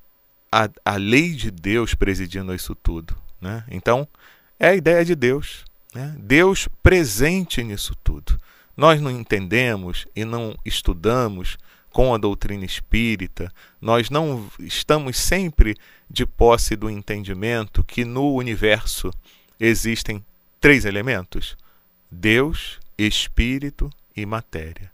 a, 0.51 0.69
a 0.85 0.97
lei 0.97 1.33
de 1.35 1.51
Deus 1.51 1.95
presidindo 1.95 2.55
isso 2.55 2.75
tudo. 2.75 3.17
Né? 3.41 3.65
Então, 3.71 4.09
é 4.59 4.69
a 4.69 4.75
ideia 4.75 5.05
de 5.05 5.15
Deus. 5.15 5.65
Né? 5.95 6.15
Deus 6.19 6.69
presente 6.83 7.63
nisso 7.63 7.95
tudo. 8.03 8.41
Nós 8.77 9.01
não 9.01 9.11
entendemos 9.11 10.07
e 10.17 10.25
não 10.25 10.57
estudamos 10.65 11.59
com 11.93 12.15
a 12.15 12.19
doutrina 12.19 12.65
espírita, 12.65 13.53
nós 13.81 14.11
não 14.11 14.49
estamos 14.61 15.17
sempre 15.17 15.77
de 16.09 16.25
posse 16.25 16.77
do 16.77 16.89
entendimento 16.89 17.85
que 17.85 18.05
no 18.05 18.35
universo 18.35 19.11
existem 19.59 20.25
três 20.61 20.85
elementos: 20.85 21.57
Deus, 22.11 22.79
Espírito 22.99 23.91
e 24.17 24.27
matéria. 24.27 24.91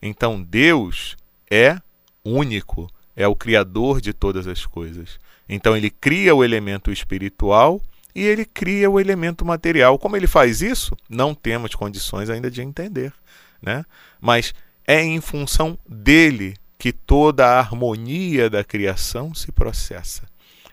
Então, 0.00 0.42
Deus 0.42 1.16
é 1.50 1.78
único, 2.24 2.90
é 3.16 3.26
o 3.28 3.36
criador 3.36 4.00
de 4.00 4.12
todas 4.12 4.46
as 4.46 4.64
coisas. 4.66 5.18
Então, 5.48 5.76
ele 5.76 5.90
cria 5.90 6.34
o 6.34 6.42
elemento 6.42 6.90
espiritual 6.90 7.80
e 8.14 8.22
ele 8.22 8.44
cria 8.44 8.90
o 8.90 8.98
elemento 8.98 9.44
material. 9.44 9.98
Como 9.98 10.16
ele 10.16 10.26
faz 10.26 10.62
isso? 10.62 10.96
Não 11.08 11.34
temos 11.34 11.74
condições 11.74 12.30
ainda 12.30 12.50
de 12.50 12.62
entender, 12.62 13.12
né? 13.60 13.84
Mas 14.20 14.54
é 14.86 15.02
em 15.02 15.20
função 15.20 15.78
dele 15.88 16.54
que 16.78 16.92
toda 16.92 17.46
a 17.46 17.58
harmonia 17.58 18.50
da 18.50 18.62
criação 18.62 19.34
se 19.34 19.50
processa. 19.50 20.22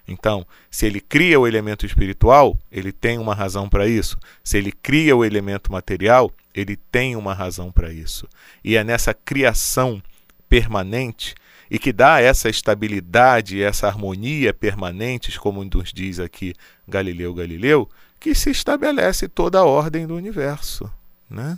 Então, 0.08 0.46
se 0.70 0.86
ele 0.86 1.00
cria 1.00 1.40
o 1.40 1.48
elemento 1.48 1.86
espiritual, 1.86 2.58
ele 2.72 2.92
tem 2.92 3.18
uma 3.18 3.34
razão 3.34 3.70
para 3.70 3.88
isso. 3.88 4.18
Se 4.44 4.58
ele 4.58 4.72
cria 4.72 5.16
o 5.16 5.24
elemento 5.24 5.72
material, 5.72 6.32
ele 6.54 6.76
tem 6.76 7.16
uma 7.16 7.34
razão 7.34 7.72
para 7.72 7.94
isso. 7.94 8.28
E 8.64 8.76
é 8.76 8.84
nessa 8.84 9.14
criação 9.14 10.02
permanente 10.50 11.34
e 11.70 11.80
que 11.80 11.94
dá 11.94 12.20
essa 12.20 12.50
estabilidade, 12.50 13.64
essa 13.64 13.88
harmonia 13.88 14.54
permanentes, 14.54 15.38
como 15.38 15.64
nos 15.64 15.94
diz 15.94 16.20
aqui 16.20 16.54
Galileu 16.86 17.34
Galileu, 17.34 17.90
que 18.20 18.36
se 18.36 18.52
estabelece 18.52 19.30
toda 19.30 19.60
a 19.60 19.64
ordem 19.64 20.06
do 20.06 20.16
universo, 20.16 20.92
né? 21.30 21.58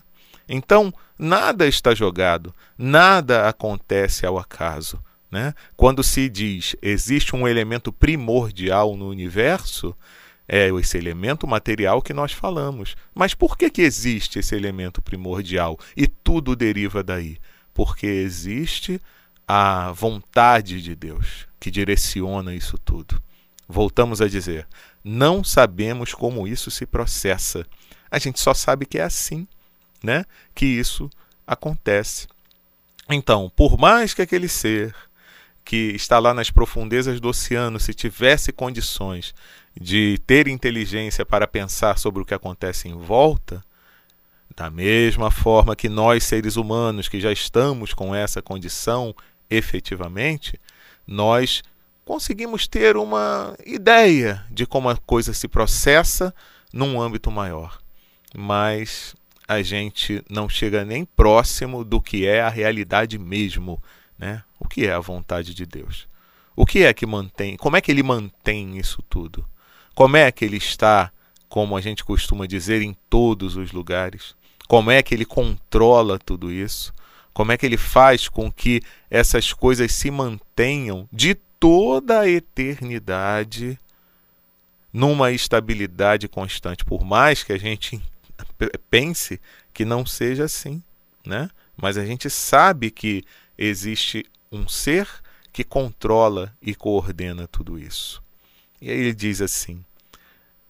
Então, 0.56 0.94
nada 1.18 1.68
está 1.68 1.96
jogado, 1.96 2.54
nada 2.78 3.50
acontece 3.50 4.24
ao 4.24 4.38
acaso. 4.38 5.04
Né? 5.32 5.52
Quando 5.76 6.04
se 6.04 6.30
diz 6.30 6.76
existe 6.80 7.36
um 7.36 7.48
elemento 7.48 7.92
primordial 7.92 8.96
no 8.96 9.10
universo, 9.10 9.98
é 10.48 10.70
esse 10.70 10.96
elemento 10.96 11.48
material 11.48 12.04
que 12.04 12.14
nós 12.14 12.34
falamos. 12.34 12.96
Mas 13.16 13.34
por 13.34 13.58
que, 13.58 13.68
que 13.68 13.82
existe 13.82 14.38
esse 14.38 14.56
elemento 14.56 15.02
primordial 15.02 15.76
e 15.98 16.06
tudo 16.06 16.56
deriva 16.56 17.04
daí? 17.04 17.40
Porque 17.74 18.06
existe 18.06 19.02
a 19.48 19.92
vontade 19.92 20.84
de 20.84 20.96
Deus 20.96 21.48
que 21.60 21.72
direciona 21.72 22.54
isso 22.54 22.78
tudo. 22.78 23.20
Voltamos 23.68 24.22
a 24.22 24.28
dizer, 24.28 24.68
não 25.04 25.44
sabemos 25.44 26.14
como 26.14 26.48
isso 26.48 26.70
se 26.70 26.86
processa. 26.86 27.66
A 28.12 28.20
gente 28.20 28.40
só 28.40 28.54
sabe 28.54 28.86
que 28.86 29.00
é 29.00 29.04
assim, 29.04 29.48
né? 30.04 30.26
Que 30.54 30.66
isso 30.66 31.10
acontece. 31.48 32.28
Então, 33.10 33.52
por 33.56 33.78
mais 33.78 34.14
que 34.14 34.22
aquele 34.22 34.48
ser 34.48 34.94
que 35.66 35.94
está 35.96 36.20
lá 36.20 36.34
nas 36.34 36.52
profundezas 36.52 37.20
do 37.20 37.30
oceano, 37.30 37.80
se 37.80 37.94
tivesse 37.94 38.52
condições 38.52 39.34
de 39.80 40.20
ter 40.28 40.48
inteligência 40.48 41.26
para 41.26 41.48
pensar 41.48 41.98
sobre 41.98 42.22
o 42.22 42.26
que 42.26 42.34
acontece 42.34 42.88
em 42.88 42.98
volta, 42.98 43.64
da 44.56 44.70
mesma 44.70 45.32
forma 45.32 45.76
que 45.76 45.90
nós, 45.90 46.24
seres 46.24 46.58
humanos, 46.58 47.08
que 47.08 47.20
já 47.20 47.32
estamos 47.32 47.94
com 47.94 48.14
essa 48.14 48.42
condição 48.42 49.16
efetivamente, 49.50 50.60
nós 51.08 51.64
conseguimos 52.06 52.68
ter 52.68 52.98
uma 52.98 53.56
ideia 53.66 54.46
de 54.52 54.66
como 54.66 54.90
a 54.90 54.98
coisa 54.98 55.34
se 55.34 55.48
processa 55.48 56.34
num 56.72 57.02
âmbito 57.02 57.32
maior. 57.32 57.80
Mas 58.36 59.16
a 59.48 59.62
gente 59.62 60.24
não 60.30 60.48
chega 60.48 60.86
nem 60.86 61.06
próximo 61.06 61.84
do 61.84 62.02
que 62.02 62.26
é 62.26 62.42
a 62.42 62.50
realidade 62.50 63.18
mesmo 63.18 63.82
né? 64.18 64.44
O 64.60 64.68
que 64.68 64.86
é 64.86 64.94
a 64.94 65.00
vontade 65.00 65.54
de 65.54 65.66
Deus? 65.66 66.08
O 66.56 66.66
que 66.66 66.84
é 66.84 66.94
que 66.94 67.06
mantém? 67.06 67.58
Como 67.58 67.76
é 67.76 67.82
que 67.82 67.92
ele 67.92 68.04
mantém 68.04 68.78
isso 68.78 69.02
tudo? 69.10 69.46
Como 69.94 70.16
é 70.16 70.32
que 70.32 70.46
ele 70.46 70.58
está, 70.58 71.12
como 71.50 71.76
a 71.76 71.82
gente 71.82 72.04
costuma 72.04 72.48
dizer, 72.48 72.82
em 72.82 72.96
todos 73.10 73.56
os 73.56 73.72
lugares? 73.72 74.36
Como 74.68 74.92
é 74.92 75.04
que 75.04 75.14
ele 75.14 75.26
controla 75.26 76.18
tudo 76.18 76.52
isso? 76.52 76.94
Como 77.34 77.52
é 77.52 77.58
que 77.58 77.66
ele 77.66 77.78
faz 77.78 78.30
com 78.30 78.52
que 78.52 78.82
essas 79.10 79.52
coisas 79.52 79.92
se 79.92 80.10
mantenham 80.10 81.08
de 81.12 81.36
toda 81.60 82.22
a 82.22 82.30
eternidade 82.30 83.78
numa 84.92 85.32
estabilidade 85.32 86.28
constante, 86.28 86.86
por 86.86 87.04
mais 87.04 87.44
que 87.44 87.52
a 87.52 87.58
gente 87.58 88.00
pense 88.90 89.40
que 89.74 89.86
não 89.86 90.06
seja 90.06 90.46
assim, 90.46 90.84
né? 91.26 91.50
Mas 91.76 91.98
a 91.98 92.06
gente 92.06 92.30
sabe 92.30 92.92
que 92.92 93.24
existe 93.58 94.26
um 94.52 94.68
ser 94.68 95.08
que 95.52 95.64
controla 95.64 96.56
e 96.62 96.74
coordena 96.74 97.48
tudo 97.48 97.78
isso. 97.78 98.22
E 98.82 98.90
aí 98.90 98.98
ele 98.98 99.14
diz 99.14 99.42
assim: 99.42 99.84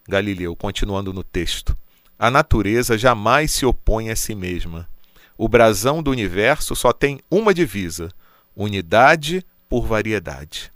Galileu, 0.08 0.54
continuando 0.54 1.12
no 1.12 1.24
texto: 1.24 1.76
A 2.18 2.30
natureza 2.30 2.96
jamais 2.96 3.50
se 3.50 3.66
opõe 3.66 4.10
a 4.10 4.16
si 4.16 4.34
mesma. 4.34 4.88
O 5.36 5.48
brasão 5.48 6.02
do 6.02 6.10
universo 6.10 6.76
só 6.76 6.92
tem 6.92 7.20
uma 7.30 7.52
divisa: 7.52 8.10
unidade 8.54 9.44
por 9.68 9.86
variedade. 9.86 10.72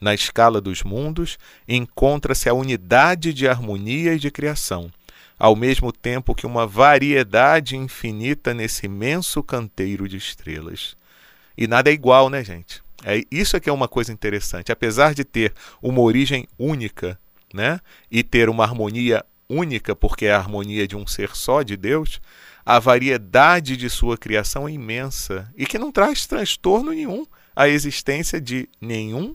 Na 0.00 0.12
escala 0.12 0.60
dos 0.60 0.82
mundos, 0.82 1.38
encontra-se 1.66 2.48
a 2.48 2.54
unidade 2.54 3.32
de 3.32 3.46
harmonia 3.46 4.14
e 4.14 4.18
de 4.18 4.32
criação, 4.32 4.90
ao 5.42 5.56
mesmo 5.56 5.90
tempo 5.90 6.36
que 6.36 6.46
uma 6.46 6.68
variedade 6.68 7.76
infinita 7.76 8.54
nesse 8.54 8.86
imenso 8.86 9.42
canteiro 9.42 10.08
de 10.08 10.16
estrelas. 10.16 10.96
E 11.58 11.66
nada 11.66 11.90
é 11.90 11.92
igual, 11.92 12.30
né, 12.30 12.44
gente? 12.44 12.80
É, 13.04 13.20
isso 13.28 13.56
é 13.56 13.60
que 13.60 13.68
é 13.68 13.72
uma 13.72 13.88
coisa 13.88 14.12
interessante. 14.12 14.70
Apesar 14.70 15.14
de 15.14 15.24
ter 15.24 15.52
uma 15.82 16.00
origem 16.00 16.46
única, 16.56 17.18
né, 17.52 17.80
e 18.08 18.22
ter 18.22 18.48
uma 18.48 18.62
harmonia 18.62 19.24
única, 19.48 19.96
porque 19.96 20.26
é 20.26 20.32
a 20.32 20.38
harmonia 20.38 20.86
de 20.86 20.94
um 20.94 21.08
ser 21.08 21.34
só, 21.34 21.64
de 21.64 21.76
Deus, 21.76 22.20
a 22.64 22.78
variedade 22.78 23.76
de 23.76 23.90
sua 23.90 24.16
criação 24.16 24.68
é 24.68 24.70
imensa 24.70 25.52
e 25.56 25.66
que 25.66 25.76
não 25.76 25.90
traz 25.90 26.24
transtorno 26.24 26.92
nenhum 26.92 27.26
à 27.56 27.68
existência 27.68 28.40
de 28.40 28.68
nenhum 28.80 29.34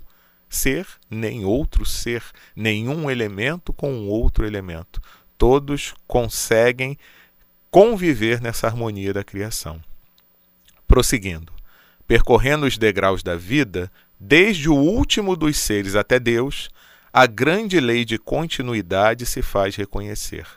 ser, 0.49 0.87
nem 1.09 1.43
outro 1.43 1.85
ser, 1.85 2.23
nenhum 2.55 3.11
elemento 3.11 3.73
com 3.73 4.07
outro 4.07 4.45
elemento. 4.45 5.01
Todos 5.37 5.93
conseguem 6.07 6.97
conviver 7.69 8.41
nessa 8.41 8.67
harmonia 8.67 9.13
da 9.13 9.23
criação. 9.23 9.81
Prosseguindo, 10.87 11.53
percorrendo 12.07 12.65
os 12.65 12.77
degraus 12.77 13.21
da 13.21 13.35
vida, 13.35 13.91
desde 14.19 14.69
o 14.69 14.75
último 14.75 15.35
dos 15.35 15.57
seres 15.57 15.95
até 15.95 16.19
Deus, 16.19 16.69
a 17.11 17.25
grande 17.25 17.79
lei 17.79 18.05
de 18.05 18.17
continuidade 18.17 19.25
se 19.25 19.41
faz 19.41 19.75
reconhecer. 19.75 20.47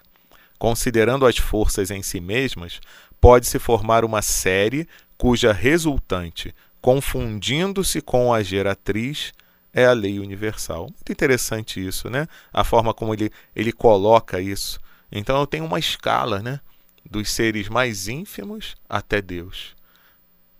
Considerando 0.58 1.26
as 1.26 1.38
forças 1.38 1.90
em 1.90 2.02
si 2.02 2.20
mesmas, 2.20 2.80
pode-se 3.20 3.58
formar 3.58 4.04
uma 4.04 4.22
série 4.22 4.86
cuja 5.16 5.52
resultante, 5.52 6.54
confundindo-se 6.80 8.00
com 8.00 8.32
a 8.32 8.42
geratriz, 8.42 9.32
é 9.72 9.86
a 9.86 9.92
lei 9.92 10.18
universal. 10.18 10.84
Muito 10.84 11.12
interessante 11.12 11.84
isso, 11.84 12.10
né? 12.10 12.26
A 12.52 12.64
forma 12.64 12.92
como 12.92 13.14
ele, 13.14 13.30
ele 13.54 13.72
coloca 13.72 14.40
isso. 14.40 14.80
Então 15.10 15.38
eu 15.38 15.46
tenho 15.46 15.64
uma 15.64 15.78
escala, 15.78 16.40
né? 16.40 16.60
Dos 17.08 17.30
seres 17.30 17.68
mais 17.68 18.08
ínfimos 18.08 18.76
até 18.88 19.20
Deus, 19.20 19.74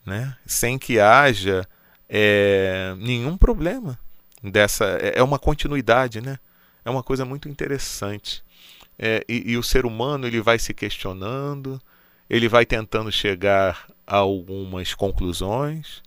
né? 0.05 0.37
Sem 0.47 0.79
que 0.79 0.99
haja 0.99 1.67
é, 2.09 2.95
nenhum 2.99 3.37
problema 3.37 3.99
dessa. 4.43 4.99
É, 5.01 5.19
é 5.19 5.23
uma 5.23 5.39
continuidade, 5.39 6.21
né? 6.21 6.39
É 6.85 6.91
uma 6.91 7.03
coisa 7.03 7.25
muito 7.25 7.49
interessante. 7.49 8.43
É, 8.99 9.25
e, 9.29 9.53
e 9.53 9.57
o 9.57 9.63
ser 9.63 9.87
humano 9.87 10.27
ele 10.27 10.41
vai 10.41 10.59
se 10.59 10.75
questionando, 10.75 11.81
ele 12.29 12.49
vai 12.49 12.67
tentando 12.67 13.11
chegar 13.11 13.87
a 14.07 14.17
algumas 14.17 14.95
conclusões 14.95 16.03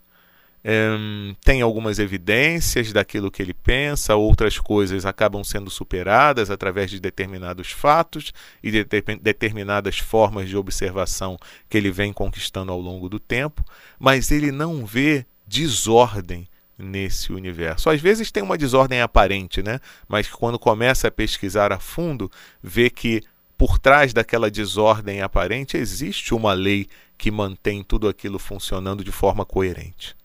um, 0.65 1.35
tem 1.43 1.61
algumas 1.61 1.99
evidências 1.99 2.93
daquilo 2.93 3.29
que 3.29 3.41
ele 3.41 3.53
pensa, 3.53 4.15
outras 4.15 4.57
coisas 4.57 5.05
acabam 5.05 5.43
sendo 5.43 5.69
superadas 5.69 6.49
através 6.49 6.89
de 6.89 6.99
determinados 6.99 7.71
fatos 7.71 8.31
e 8.63 8.71
de 8.71 8.85
determinadas 9.21 9.99
formas 9.99 10.47
de 10.47 10.55
observação 10.55 11.37
que 11.69 11.77
ele 11.77 11.91
vem 11.91 12.13
conquistando 12.13 12.71
ao 12.71 12.79
longo 12.79 13.09
do 13.09 13.19
tempo, 13.19 13.63
mas 13.99 14.31
ele 14.31 14.51
não 14.51 14.85
vê 14.85 15.25
desordem 15.45 16.47
nesse 16.77 17.33
universo. 17.33 17.89
Às 17.89 18.01
vezes 18.01 18.31
tem 18.31 18.41
uma 18.41 18.57
desordem 18.57 19.01
aparente, 19.01 19.61
né? 19.61 19.79
mas 20.07 20.27
quando 20.27 20.57
começa 20.57 21.09
a 21.09 21.11
pesquisar 21.11 21.73
a 21.73 21.79
fundo, 21.79 22.31
vê 22.61 22.89
que 22.89 23.21
por 23.57 23.77
trás 23.77 24.13
daquela 24.13 24.49
desordem 24.49 25.21
aparente 25.21 25.77
existe 25.77 26.33
uma 26.33 26.53
lei 26.53 26.87
que 27.17 27.29
mantém 27.29 27.83
tudo 27.83 28.07
aquilo 28.07 28.39
funcionando 28.39 29.03
de 29.03 29.11
forma 29.11 29.45
coerente. 29.45 30.15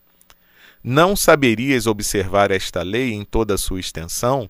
Não 0.83 1.17
saberias 1.17 1.87
observar 1.87 2.51
esta 2.51 2.83
lei 2.83 3.13
em 3.13 3.25
toda 3.25 3.55
a 3.55 3.59
sua 3.59 3.81
extensão, 3.81 4.49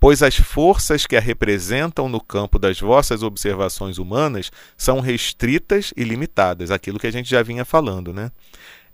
pois 0.00 0.22
as 0.22 0.36
forças 0.36 1.06
que 1.06 1.16
a 1.16 1.20
representam 1.20 2.08
no 2.08 2.20
campo 2.20 2.58
das 2.58 2.80
vossas 2.80 3.22
observações 3.22 3.98
humanas 3.98 4.50
são 4.76 5.00
restritas 5.00 5.92
e 5.96 6.04
limitadas, 6.04 6.70
aquilo 6.70 6.98
que 6.98 7.06
a 7.06 7.12
gente 7.12 7.28
já 7.28 7.42
vinha 7.42 7.64
falando, 7.64 8.12
né? 8.12 8.30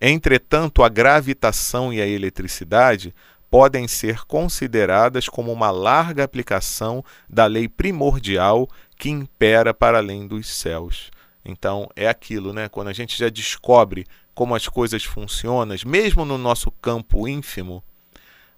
Entretanto, 0.00 0.82
a 0.82 0.88
gravitação 0.88 1.92
e 1.92 2.00
a 2.00 2.06
eletricidade 2.06 3.14
podem 3.48 3.86
ser 3.86 4.24
consideradas 4.24 5.28
como 5.28 5.52
uma 5.52 5.70
larga 5.70 6.24
aplicação 6.24 7.04
da 7.28 7.46
lei 7.46 7.68
primordial 7.68 8.68
que 8.98 9.10
impera 9.10 9.74
para 9.74 9.98
além 9.98 10.26
dos 10.26 10.48
céus. 10.48 11.10
Então, 11.44 11.88
é 11.94 12.08
aquilo, 12.08 12.52
né? 12.52 12.68
Quando 12.68 12.88
a 12.88 12.92
gente 12.92 13.18
já 13.18 13.28
descobre 13.28 14.06
como 14.34 14.54
as 14.54 14.66
coisas 14.68 15.04
funcionam, 15.04 15.76
mesmo 15.86 16.24
no 16.24 16.38
nosso 16.38 16.70
campo 16.70 17.28
ínfimo, 17.28 17.82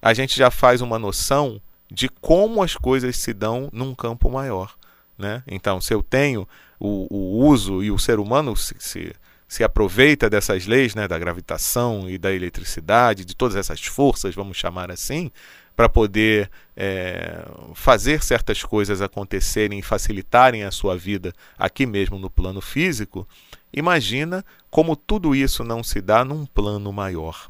a 0.01 0.13
gente 0.15 0.37
já 0.37 0.51
faz 0.51 0.81
uma 0.81 0.99
noção 0.99 1.61
de 1.91 2.09
como 2.09 2.63
as 2.63 2.77
coisas 2.77 3.17
se 3.17 3.33
dão 3.33 3.69
num 3.73 3.95
campo 3.95 4.31
maior. 4.31 4.75
Né? 5.17 5.43
Então, 5.47 5.81
se 5.81 5.95
eu 5.95 6.03
tenho 6.03 6.47
o, 6.79 7.07
o 7.11 7.47
uso 7.47 7.83
e 7.83 7.91
o 7.91 7.99
ser 7.99 8.19
humano 8.19 8.57
se, 8.57 8.75
se, 8.79 9.15
se, 9.47 9.63
aproveita 9.63 10.29
dessas 10.29 10.67
leis 10.67 10.95
né, 10.95 11.07
da 11.07 11.19
gravitação 11.19 12.11
e 12.11 12.19
da 12.19 12.33
eletricidade, 12.33 13.25
de 13.25 13.35
todas 13.37 13.57
essas 13.57 13.81
forças, 13.81 14.35
vamos 14.35 14.57
chamar 14.57 14.91
assim, 14.91 15.31
para 15.77 15.89
poder 15.89 16.51
é, 16.77 17.45
fazer 17.75 18.23
certas 18.23 18.63
coisas 18.63 19.03
acontecerem 19.03 19.79
e 19.79 19.83
facilitarem 19.83 20.65
a 20.65 20.71
sua 20.71 20.97
vida 20.97 21.33
aqui 21.59 21.85
mesmo 21.85 22.19
no 22.19 22.31
plano 22.31 22.61
físico, 22.61 23.27
imagina 23.73 24.45
como 24.71 24.97
tudo 24.97 25.35
isso 25.35 25.65
não 25.65 25.83
se 25.83 26.01
dá 26.01 26.25
num 26.25 26.47
plano 26.47 26.93
maior. 26.93 27.49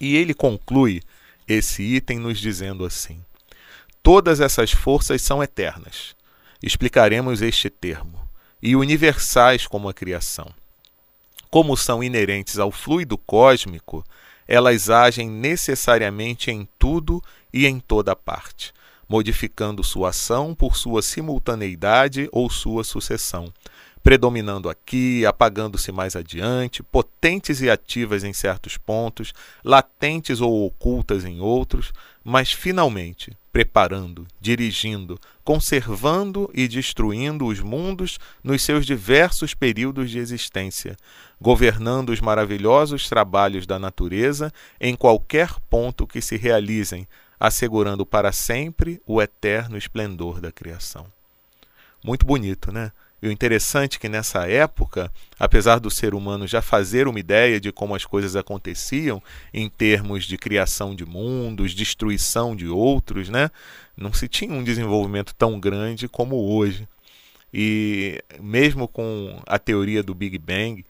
E 0.00 0.16
ele 0.16 0.34
conclui 0.34 1.02
esse 1.48 1.82
item 1.82 2.18
nos 2.18 2.38
dizendo 2.38 2.84
assim: 2.84 3.20
Todas 4.02 4.40
essas 4.40 4.70
forças 4.70 5.22
são 5.22 5.42
eternas. 5.42 6.14
Explicaremos 6.62 7.42
este 7.42 7.68
termo. 7.68 8.26
E 8.62 8.76
universais 8.76 9.66
como 9.66 9.88
a 9.88 9.94
criação. 9.94 10.48
Como 11.50 11.76
são 11.76 12.02
inerentes 12.02 12.58
ao 12.58 12.70
fluido 12.70 13.18
cósmico, 13.18 14.04
elas 14.46 14.88
agem 14.90 15.28
necessariamente 15.28 16.50
em 16.50 16.68
tudo 16.78 17.22
e 17.52 17.66
em 17.66 17.80
toda 17.80 18.14
parte, 18.14 18.72
modificando 19.08 19.82
sua 19.82 20.10
ação 20.10 20.54
por 20.54 20.76
sua 20.76 21.02
simultaneidade 21.02 22.28
ou 22.32 22.50
sua 22.50 22.84
sucessão, 22.84 23.52
predominando 24.02 24.68
aqui, 24.68 25.26
apagando-se 25.26 25.90
mais 25.90 26.14
adiante, 26.14 26.82
potentes 26.82 27.60
e 27.60 27.68
ativas 27.68 28.22
em 28.22 28.32
certos 28.32 28.76
pontos, 28.76 29.32
latentes 29.64 30.40
ou 30.40 30.66
ocultas 30.66 31.24
em 31.24 31.40
outros, 31.40 31.92
mas 32.22 32.52
finalmente 32.52 33.36
preparando, 33.56 34.26
dirigindo, 34.38 35.18
conservando 35.42 36.50
e 36.52 36.68
destruindo 36.68 37.46
os 37.46 37.58
mundos 37.58 38.18
nos 38.44 38.60
seus 38.60 38.84
diversos 38.84 39.54
períodos 39.54 40.10
de 40.10 40.18
existência, 40.18 40.94
governando 41.40 42.10
os 42.10 42.20
maravilhosos 42.20 43.08
trabalhos 43.08 43.66
da 43.66 43.78
natureza 43.78 44.52
em 44.78 44.94
qualquer 44.94 45.58
ponto 45.70 46.06
que 46.06 46.20
se 46.20 46.36
realizem, 46.36 47.08
assegurando 47.40 48.04
para 48.04 48.30
sempre 48.30 49.00
o 49.06 49.22
eterno 49.22 49.78
esplendor 49.78 50.38
da 50.38 50.52
criação. 50.52 51.06
Muito 52.04 52.26
bonito, 52.26 52.70
né? 52.70 52.92
E 53.26 53.28
o 53.28 53.32
interessante 53.32 53.96
é 53.96 53.98
que 53.98 54.08
nessa 54.08 54.46
época, 54.46 55.12
apesar 55.36 55.80
do 55.80 55.90
ser 55.90 56.14
humano 56.14 56.46
já 56.46 56.62
fazer 56.62 57.08
uma 57.08 57.18
ideia 57.18 57.58
de 57.58 57.72
como 57.72 57.92
as 57.92 58.04
coisas 58.04 58.36
aconteciam 58.36 59.20
em 59.52 59.68
termos 59.68 60.26
de 60.26 60.38
criação 60.38 60.94
de 60.94 61.04
mundos, 61.04 61.74
destruição 61.74 62.54
de 62.54 62.68
outros, 62.68 63.28
né? 63.28 63.50
não 63.96 64.12
se 64.12 64.28
tinha 64.28 64.52
um 64.52 64.62
desenvolvimento 64.62 65.34
tão 65.34 65.58
grande 65.58 66.06
como 66.06 66.36
hoje. 66.36 66.86
E 67.52 68.22
mesmo 68.38 68.86
com 68.86 69.42
a 69.44 69.58
teoria 69.58 70.04
do 70.04 70.14
Big 70.14 70.38
Bang, 70.38 70.84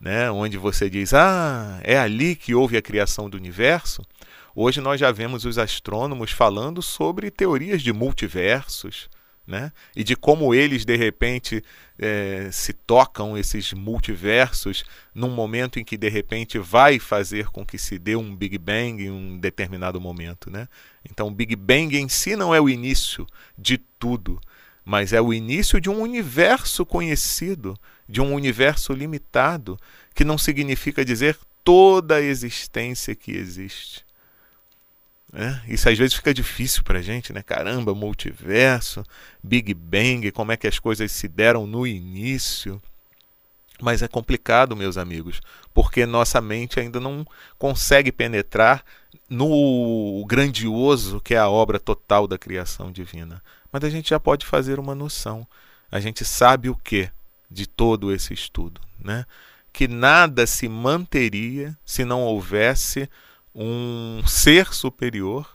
né, 0.00 0.30
onde 0.30 0.56
você 0.56 0.88
diz, 0.88 1.12
ah, 1.12 1.80
é 1.84 1.98
ali 1.98 2.34
que 2.34 2.54
houve 2.54 2.78
a 2.78 2.82
criação 2.82 3.28
do 3.28 3.36
universo, 3.36 4.00
hoje 4.56 4.80
nós 4.80 4.98
já 4.98 5.12
vemos 5.12 5.44
os 5.44 5.58
astrônomos 5.58 6.30
falando 6.30 6.80
sobre 6.80 7.30
teorias 7.30 7.82
de 7.82 7.92
multiversos, 7.92 9.10
né? 9.46 9.72
E 9.94 10.02
de 10.02 10.16
como 10.16 10.54
eles 10.54 10.84
de 10.84 10.96
repente 10.96 11.62
é, 11.98 12.48
se 12.50 12.72
tocam 12.72 13.36
esses 13.36 13.72
multiversos 13.72 14.84
num 15.14 15.30
momento 15.30 15.78
em 15.78 15.84
que 15.84 15.96
de 15.96 16.08
repente 16.08 16.58
vai 16.58 16.98
fazer 16.98 17.48
com 17.48 17.64
que 17.64 17.78
se 17.78 17.98
dê 17.98 18.16
um 18.16 18.34
Big 18.34 18.56
Bang 18.58 19.04
em 19.04 19.10
um 19.10 19.38
determinado 19.38 20.00
momento, 20.00 20.50
né? 20.50 20.68
Então, 21.08 21.28
o 21.28 21.30
Big 21.30 21.54
Bang 21.54 21.96
em 21.96 22.08
si 22.08 22.34
não 22.34 22.54
é 22.54 22.60
o 22.60 22.68
início 22.68 23.26
de 23.56 23.76
tudo, 23.76 24.40
mas 24.84 25.12
é 25.12 25.20
o 25.20 25.32
início 25.32 25.80
de 25.80 25.90
um 25.90 26.00
universo 26.00 26.84
conhecido, 26.84 27.78
de 28.08 28.20
um 28.20 28.34
universo 28.34 28.92
limitado, 28.92 29.78
que 30.14 30.24
não 30.24 30.38
significa 30.38 31.04
dizer 31.04 31.38
toda 31.62 32.16
a 32.16 32.20
existência 32.20 33.14
que 33.14 33.32
existe. 33.32 34.03
É, 35.36 35.60
isso 35.66 35.88
às 35.88 35.98
vezes 35.98 36.14
fica 36.14 36.32
difícil 36.32 36.84
para 36.84 37.00
a 37.00 37.02
gente, 37.02 37.32
né? 37.32 37.42
Caramba, 37.42 37.92
multiverso, 37.92 39.02
Big 39.42 39.74
Bang, 39.74 40.30
como 40.30 40.52
é 40.52 40.56
que 40.56 40.68
as 40.68 40.78
coisas 40.78 41.10
se 41.10 41.26
deram 41.26 41.66
no 41.66 41.84
início. 41.84 42.80
Mas 43.82 44.00
é 44.00 44.06
complicado, 44.06 44.76
meus 44.76 44.96
amigos, 44.96 45.40
porque 45.74 46.06
nossa 46.06 46.40
mente 46.40 46.78
ainda 46.78 47.00
não 47.00 47.26
consegue 47.58 48.12
penetrar 48.12 48.84
no 49.28 50.24
grandioso 50.28 51.20
que 51.20 51.34
é 51.34 51.38
a 51.38 51.48
obra 51.48 51.80
total 51.80 52.28
da 52.28 52.38
criação 52.38 52.92
divina. 52.92 53.42
Mas 53.72 53.82
a 53.82 53.90
gente 53.90 54.10
já 54.10 54.20
pode 54.20 54.46
fazer 54.46 54.78
uma 54.78 54.94
noção. 54.94 55.44
A 55.90 55.98
gente 55.98 56.24
sabe 56.24 56.68
o 56.68 56.76
que 56.76 57.10
de 57.50 57.66
todo 57.66 58.12
esse 58.12 58.32
estudo, 58.32 58.80
né? 58.96 59.26
Que 59.72 59.88
nada 59.88 60.46
se 60.46 60.68
manteria 60.68 61.76
se 61.84 62.04
não 62.04 62.22
houvesse 62.22 63.10
um 63.54 64.22
ser 64.26 64.74
superior, 64.74 65.48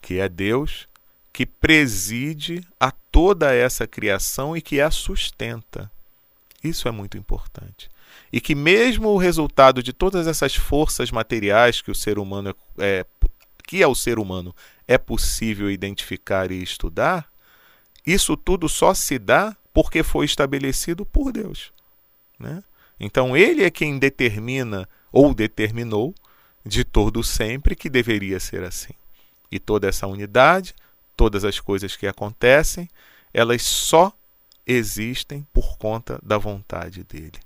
que 0.00 0.18
é 0.18 0.28
Deus, 0.28 0.88
que 1.32 1.44
preside 1.44 2.66
a 2.78 2.90
toda 2.90 3.52
essa 3.52 3.86
criação 3.86 4.56
e 4.56 4.62
que 4.62 4.80
a 4.80 4.90
sustenta. 4.90 5.90
Isso 6.62 6.88
é 6.88 6.90
muito 6.90 7.18
importante. 7.18 7.90
E 8.32 8.40
que, 8.40 8.54
mesmo 8.54 9.08
o 9.08 9.18
resultado 9.18 9.82
de 9.82 9.92
todas 9.92 10.26
essas 10.26 10.54
forças 10.54 11.10
materiais 11.10 11.80
que 11.80 11.90
o 11.90 11.94
ser 11.94 12.18
humano 12.18 12.54
é, 12.78 13.00
é 13.00 13.06
que 13.66 13.82
é 13.82 13.86
o 13.86 13.94
ser 13.94 14.18
humano 14.18 14.54
é 14.86 14.96
possível 14.96 15.68
identificar 15.70 16.52
e 16.52 16.62
estudar, 16.62 17.28
isso 18.06 18.36
tudo 18.36 18.68
só 18.68 18.94
se 18.94 19.18
dá 19.18 19.56
porque 19.74 20.02
foi 20.02 20.24
estabelecido 20.24 21.04
por 21.04 21.32
Deus. 21.32 21.72
Né? 22.38 22.62
Então, 22.98 23.36
Ele 23.36 23.64
é 23.64 23.70
quem 23.70 23.98
determina 23.98 24.88
ou 25.12 25.34
determinou 25.34 26.14
de 26.66 26.84
todo 26.84 27.22
sempre 27.22 27.76
que 27.76 27.88
deveria 27.88 28.40
ser 28.40 28.64
assim. 28.64 28.92
E 29.50 29.60
toda 29.60 29.88
essa 29.88 30.06
unidade, 30.06 30.74
todas 31.16 31.44
as 31.44 31.60
coisas 31.60 31.94
que 31.94 32.08
acontecem, 32.08 32.90
elas 33.32 33.62
só 33.62 34.12
existem 34.66 35.46
por 35.52 35.78
conta 35.78 36.18
da 36.22 36.36
vontade 36.36 37.04
dele. 37.04 37.38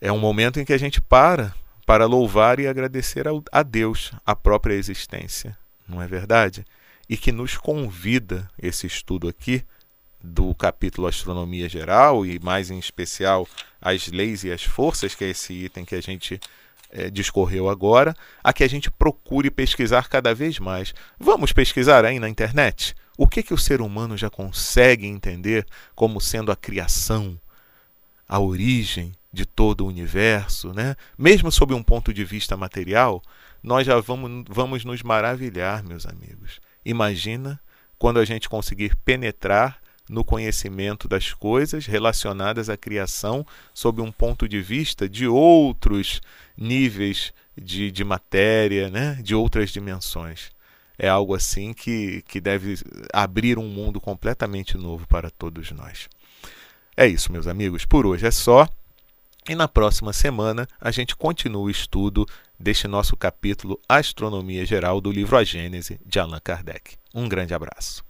É 0.00 0.12
um 0.12 0.18
momento 0.18 0.60
em 0.60 0.64
que 0.64 0.72
a 0.72 0.78
gente 0.78 1.00
para 1.00 1.52
para 1.84 2.06
louvar 2.06 2.58
e 2.60 2.66
agradecer 2.66 3.26
a 3.52 3.62
Deus 3.62 4.12
a 4.24 4.34
própria 4.34 4.74
existência, 4.74 5.58
não 5.86 6.00
é 6.00 6.06
verdade? 6.06 6.64
E 7.06 7.14
que 7.14 7.30
nos 7.30 7.58
convida 7.58 8.50
esse 8.58 8.86
estudo 8.86 9.28
aqui 9.28 9.62
do 10.22 10.54
capítulo 10.54 11.06
Astronomia 11.06 11.68
Geral 11.68 12.24
e 12.24 12.38
mais 12.38 12.70
em 12.70 12.78
especial 12.78 13.46
as 13.82 14.06
leis 14.06 14.44
e 14.44 14.50
as 14.50 14.62
forças, 14.62 15.14
que 15.14 15.24
é 15.24 15.28
esse 15.28 15.52
item 15.52 15.84
que 15.84 15.94
a 15.94 16.00
gente 16.00 16.40
é, 16.94 17.10
discorreu 17.10 17.68
agora, 17.68 18.16
a 18.42 18.52
que 18.52 18.62
a 18.62 18.68
gente 18.68 18.90
procure 18.90 19.50
pesquisar 19.50 20.08
cada 20.08 20.32
vez 20.32 20.60
mais. 20.60 20.94
Vamos 21.18 21.52
pesquisar 21.52 22.04
aí 22.04 22.20
na 22.20 22.28
internet 22.28 22.94
o 23.18 23.26
que, 23.26 23.42
que 23.42 23.52
o 23.54 23.58
ser 23.58 23.80
humano 23.80 24.16
já 24.16 24.30
consegue 24.30 25.06
entender 25.06 25.66
como 25.94 26.20
sendo 26.20 26.50
a 26.50 26.56
criação, 26.56 27.38
a 28.28 28.38
origem 28.38 29.12
de 29.32 29.44
todo 29.44 29.82
o 29.82 29.88
universo, 29.88 30.72
né? 30.72 30.96
mesmo 31.18 31.50
sob 31.50 31.74
um 31.74 31.82
ponto 31.82 32.12
de 32.14 32.24
vista 32.24 32.56
material, 32.56 33.20
nós 33.62 33.86
já 33.86 33.98
vamos, 34.00 34.44
vamos 34.48 34.84
nos 34.84 35.02
maravilhar, 35.02 35.82
meus 35.82 36.06
amigos. 36.06 36.60
Imagina 36.84 37.60
quando 37.98 38.18
a 38.18 38.24
gente 38.24 38.48
conseguir 38.48 38.94
penetrar 39.04 39.80
no 40.08 40.24
conhecimento 40.24 41.08
das 41.08 41.32
coisas 41.32 41.86
relacionadas 41.86 42.68
à 42.68 42.76
criação 42.76 43.46
sob 43.72 44.02
um 44.02 44.12
ponto 44.12 44.48
de 44.48 44.60
vista 44.60 45.08
de 45.08 45.26
outros 45.26 46.20
níveis 46.56 47.32
de, 47.56 47.90
de 47.90 48.04
matéria, 48.04 48.90
né? 48.90 49.18
de 49.22 49.34
outras 49.34 49.70
dimensões. 49.70 50.52
É 50.98 51.08
algo 51.08 51.34
assim 51.34 51.72
que, 51.72 52.22
que 52.28 52.40
deve 52.40 52.78
abrir 53.12 53.58
um 53.58 53.68
mundo 53.68 54.00
completamente 54.00 54.76
novo 54.76 55.06
para 55.08 55.30
todos 55.30 55.72
nós. 55.72 56.08
É 56.96 57.06
isso, 57.06 57.32
meus 57.32 57.46
amigos. 57.46 57.84
Por 57.84 58.06
hoje 58.06 58.26
é 58.26 58.30
só. 58.30 58.68
E 59.48 59.54
na 59.54 59.68
próxima 59.68 60.12
semana 60.12 60.66
a 60.80 60.90
gente 60.90 61.16
continua 61.16 61.62
o 61.62 61.70
estudo 61.70 62.24
deste 62.58 62.86
nosso 62.86 63.16
capítulo 63.16 63.78
Astronomia 63.88 64.64
Geral 64.64 65.00
do 65.00 65.10
livro 65.10 65.36
A 65.36 65.44
Gênese 65.44 66.00
de 66.06 66.18
Allan 66.18 66.40
Kardec. 66.42 66.96
Um 67.14 67.28
grande 67.28 67.52
abraço. 67.52 68.03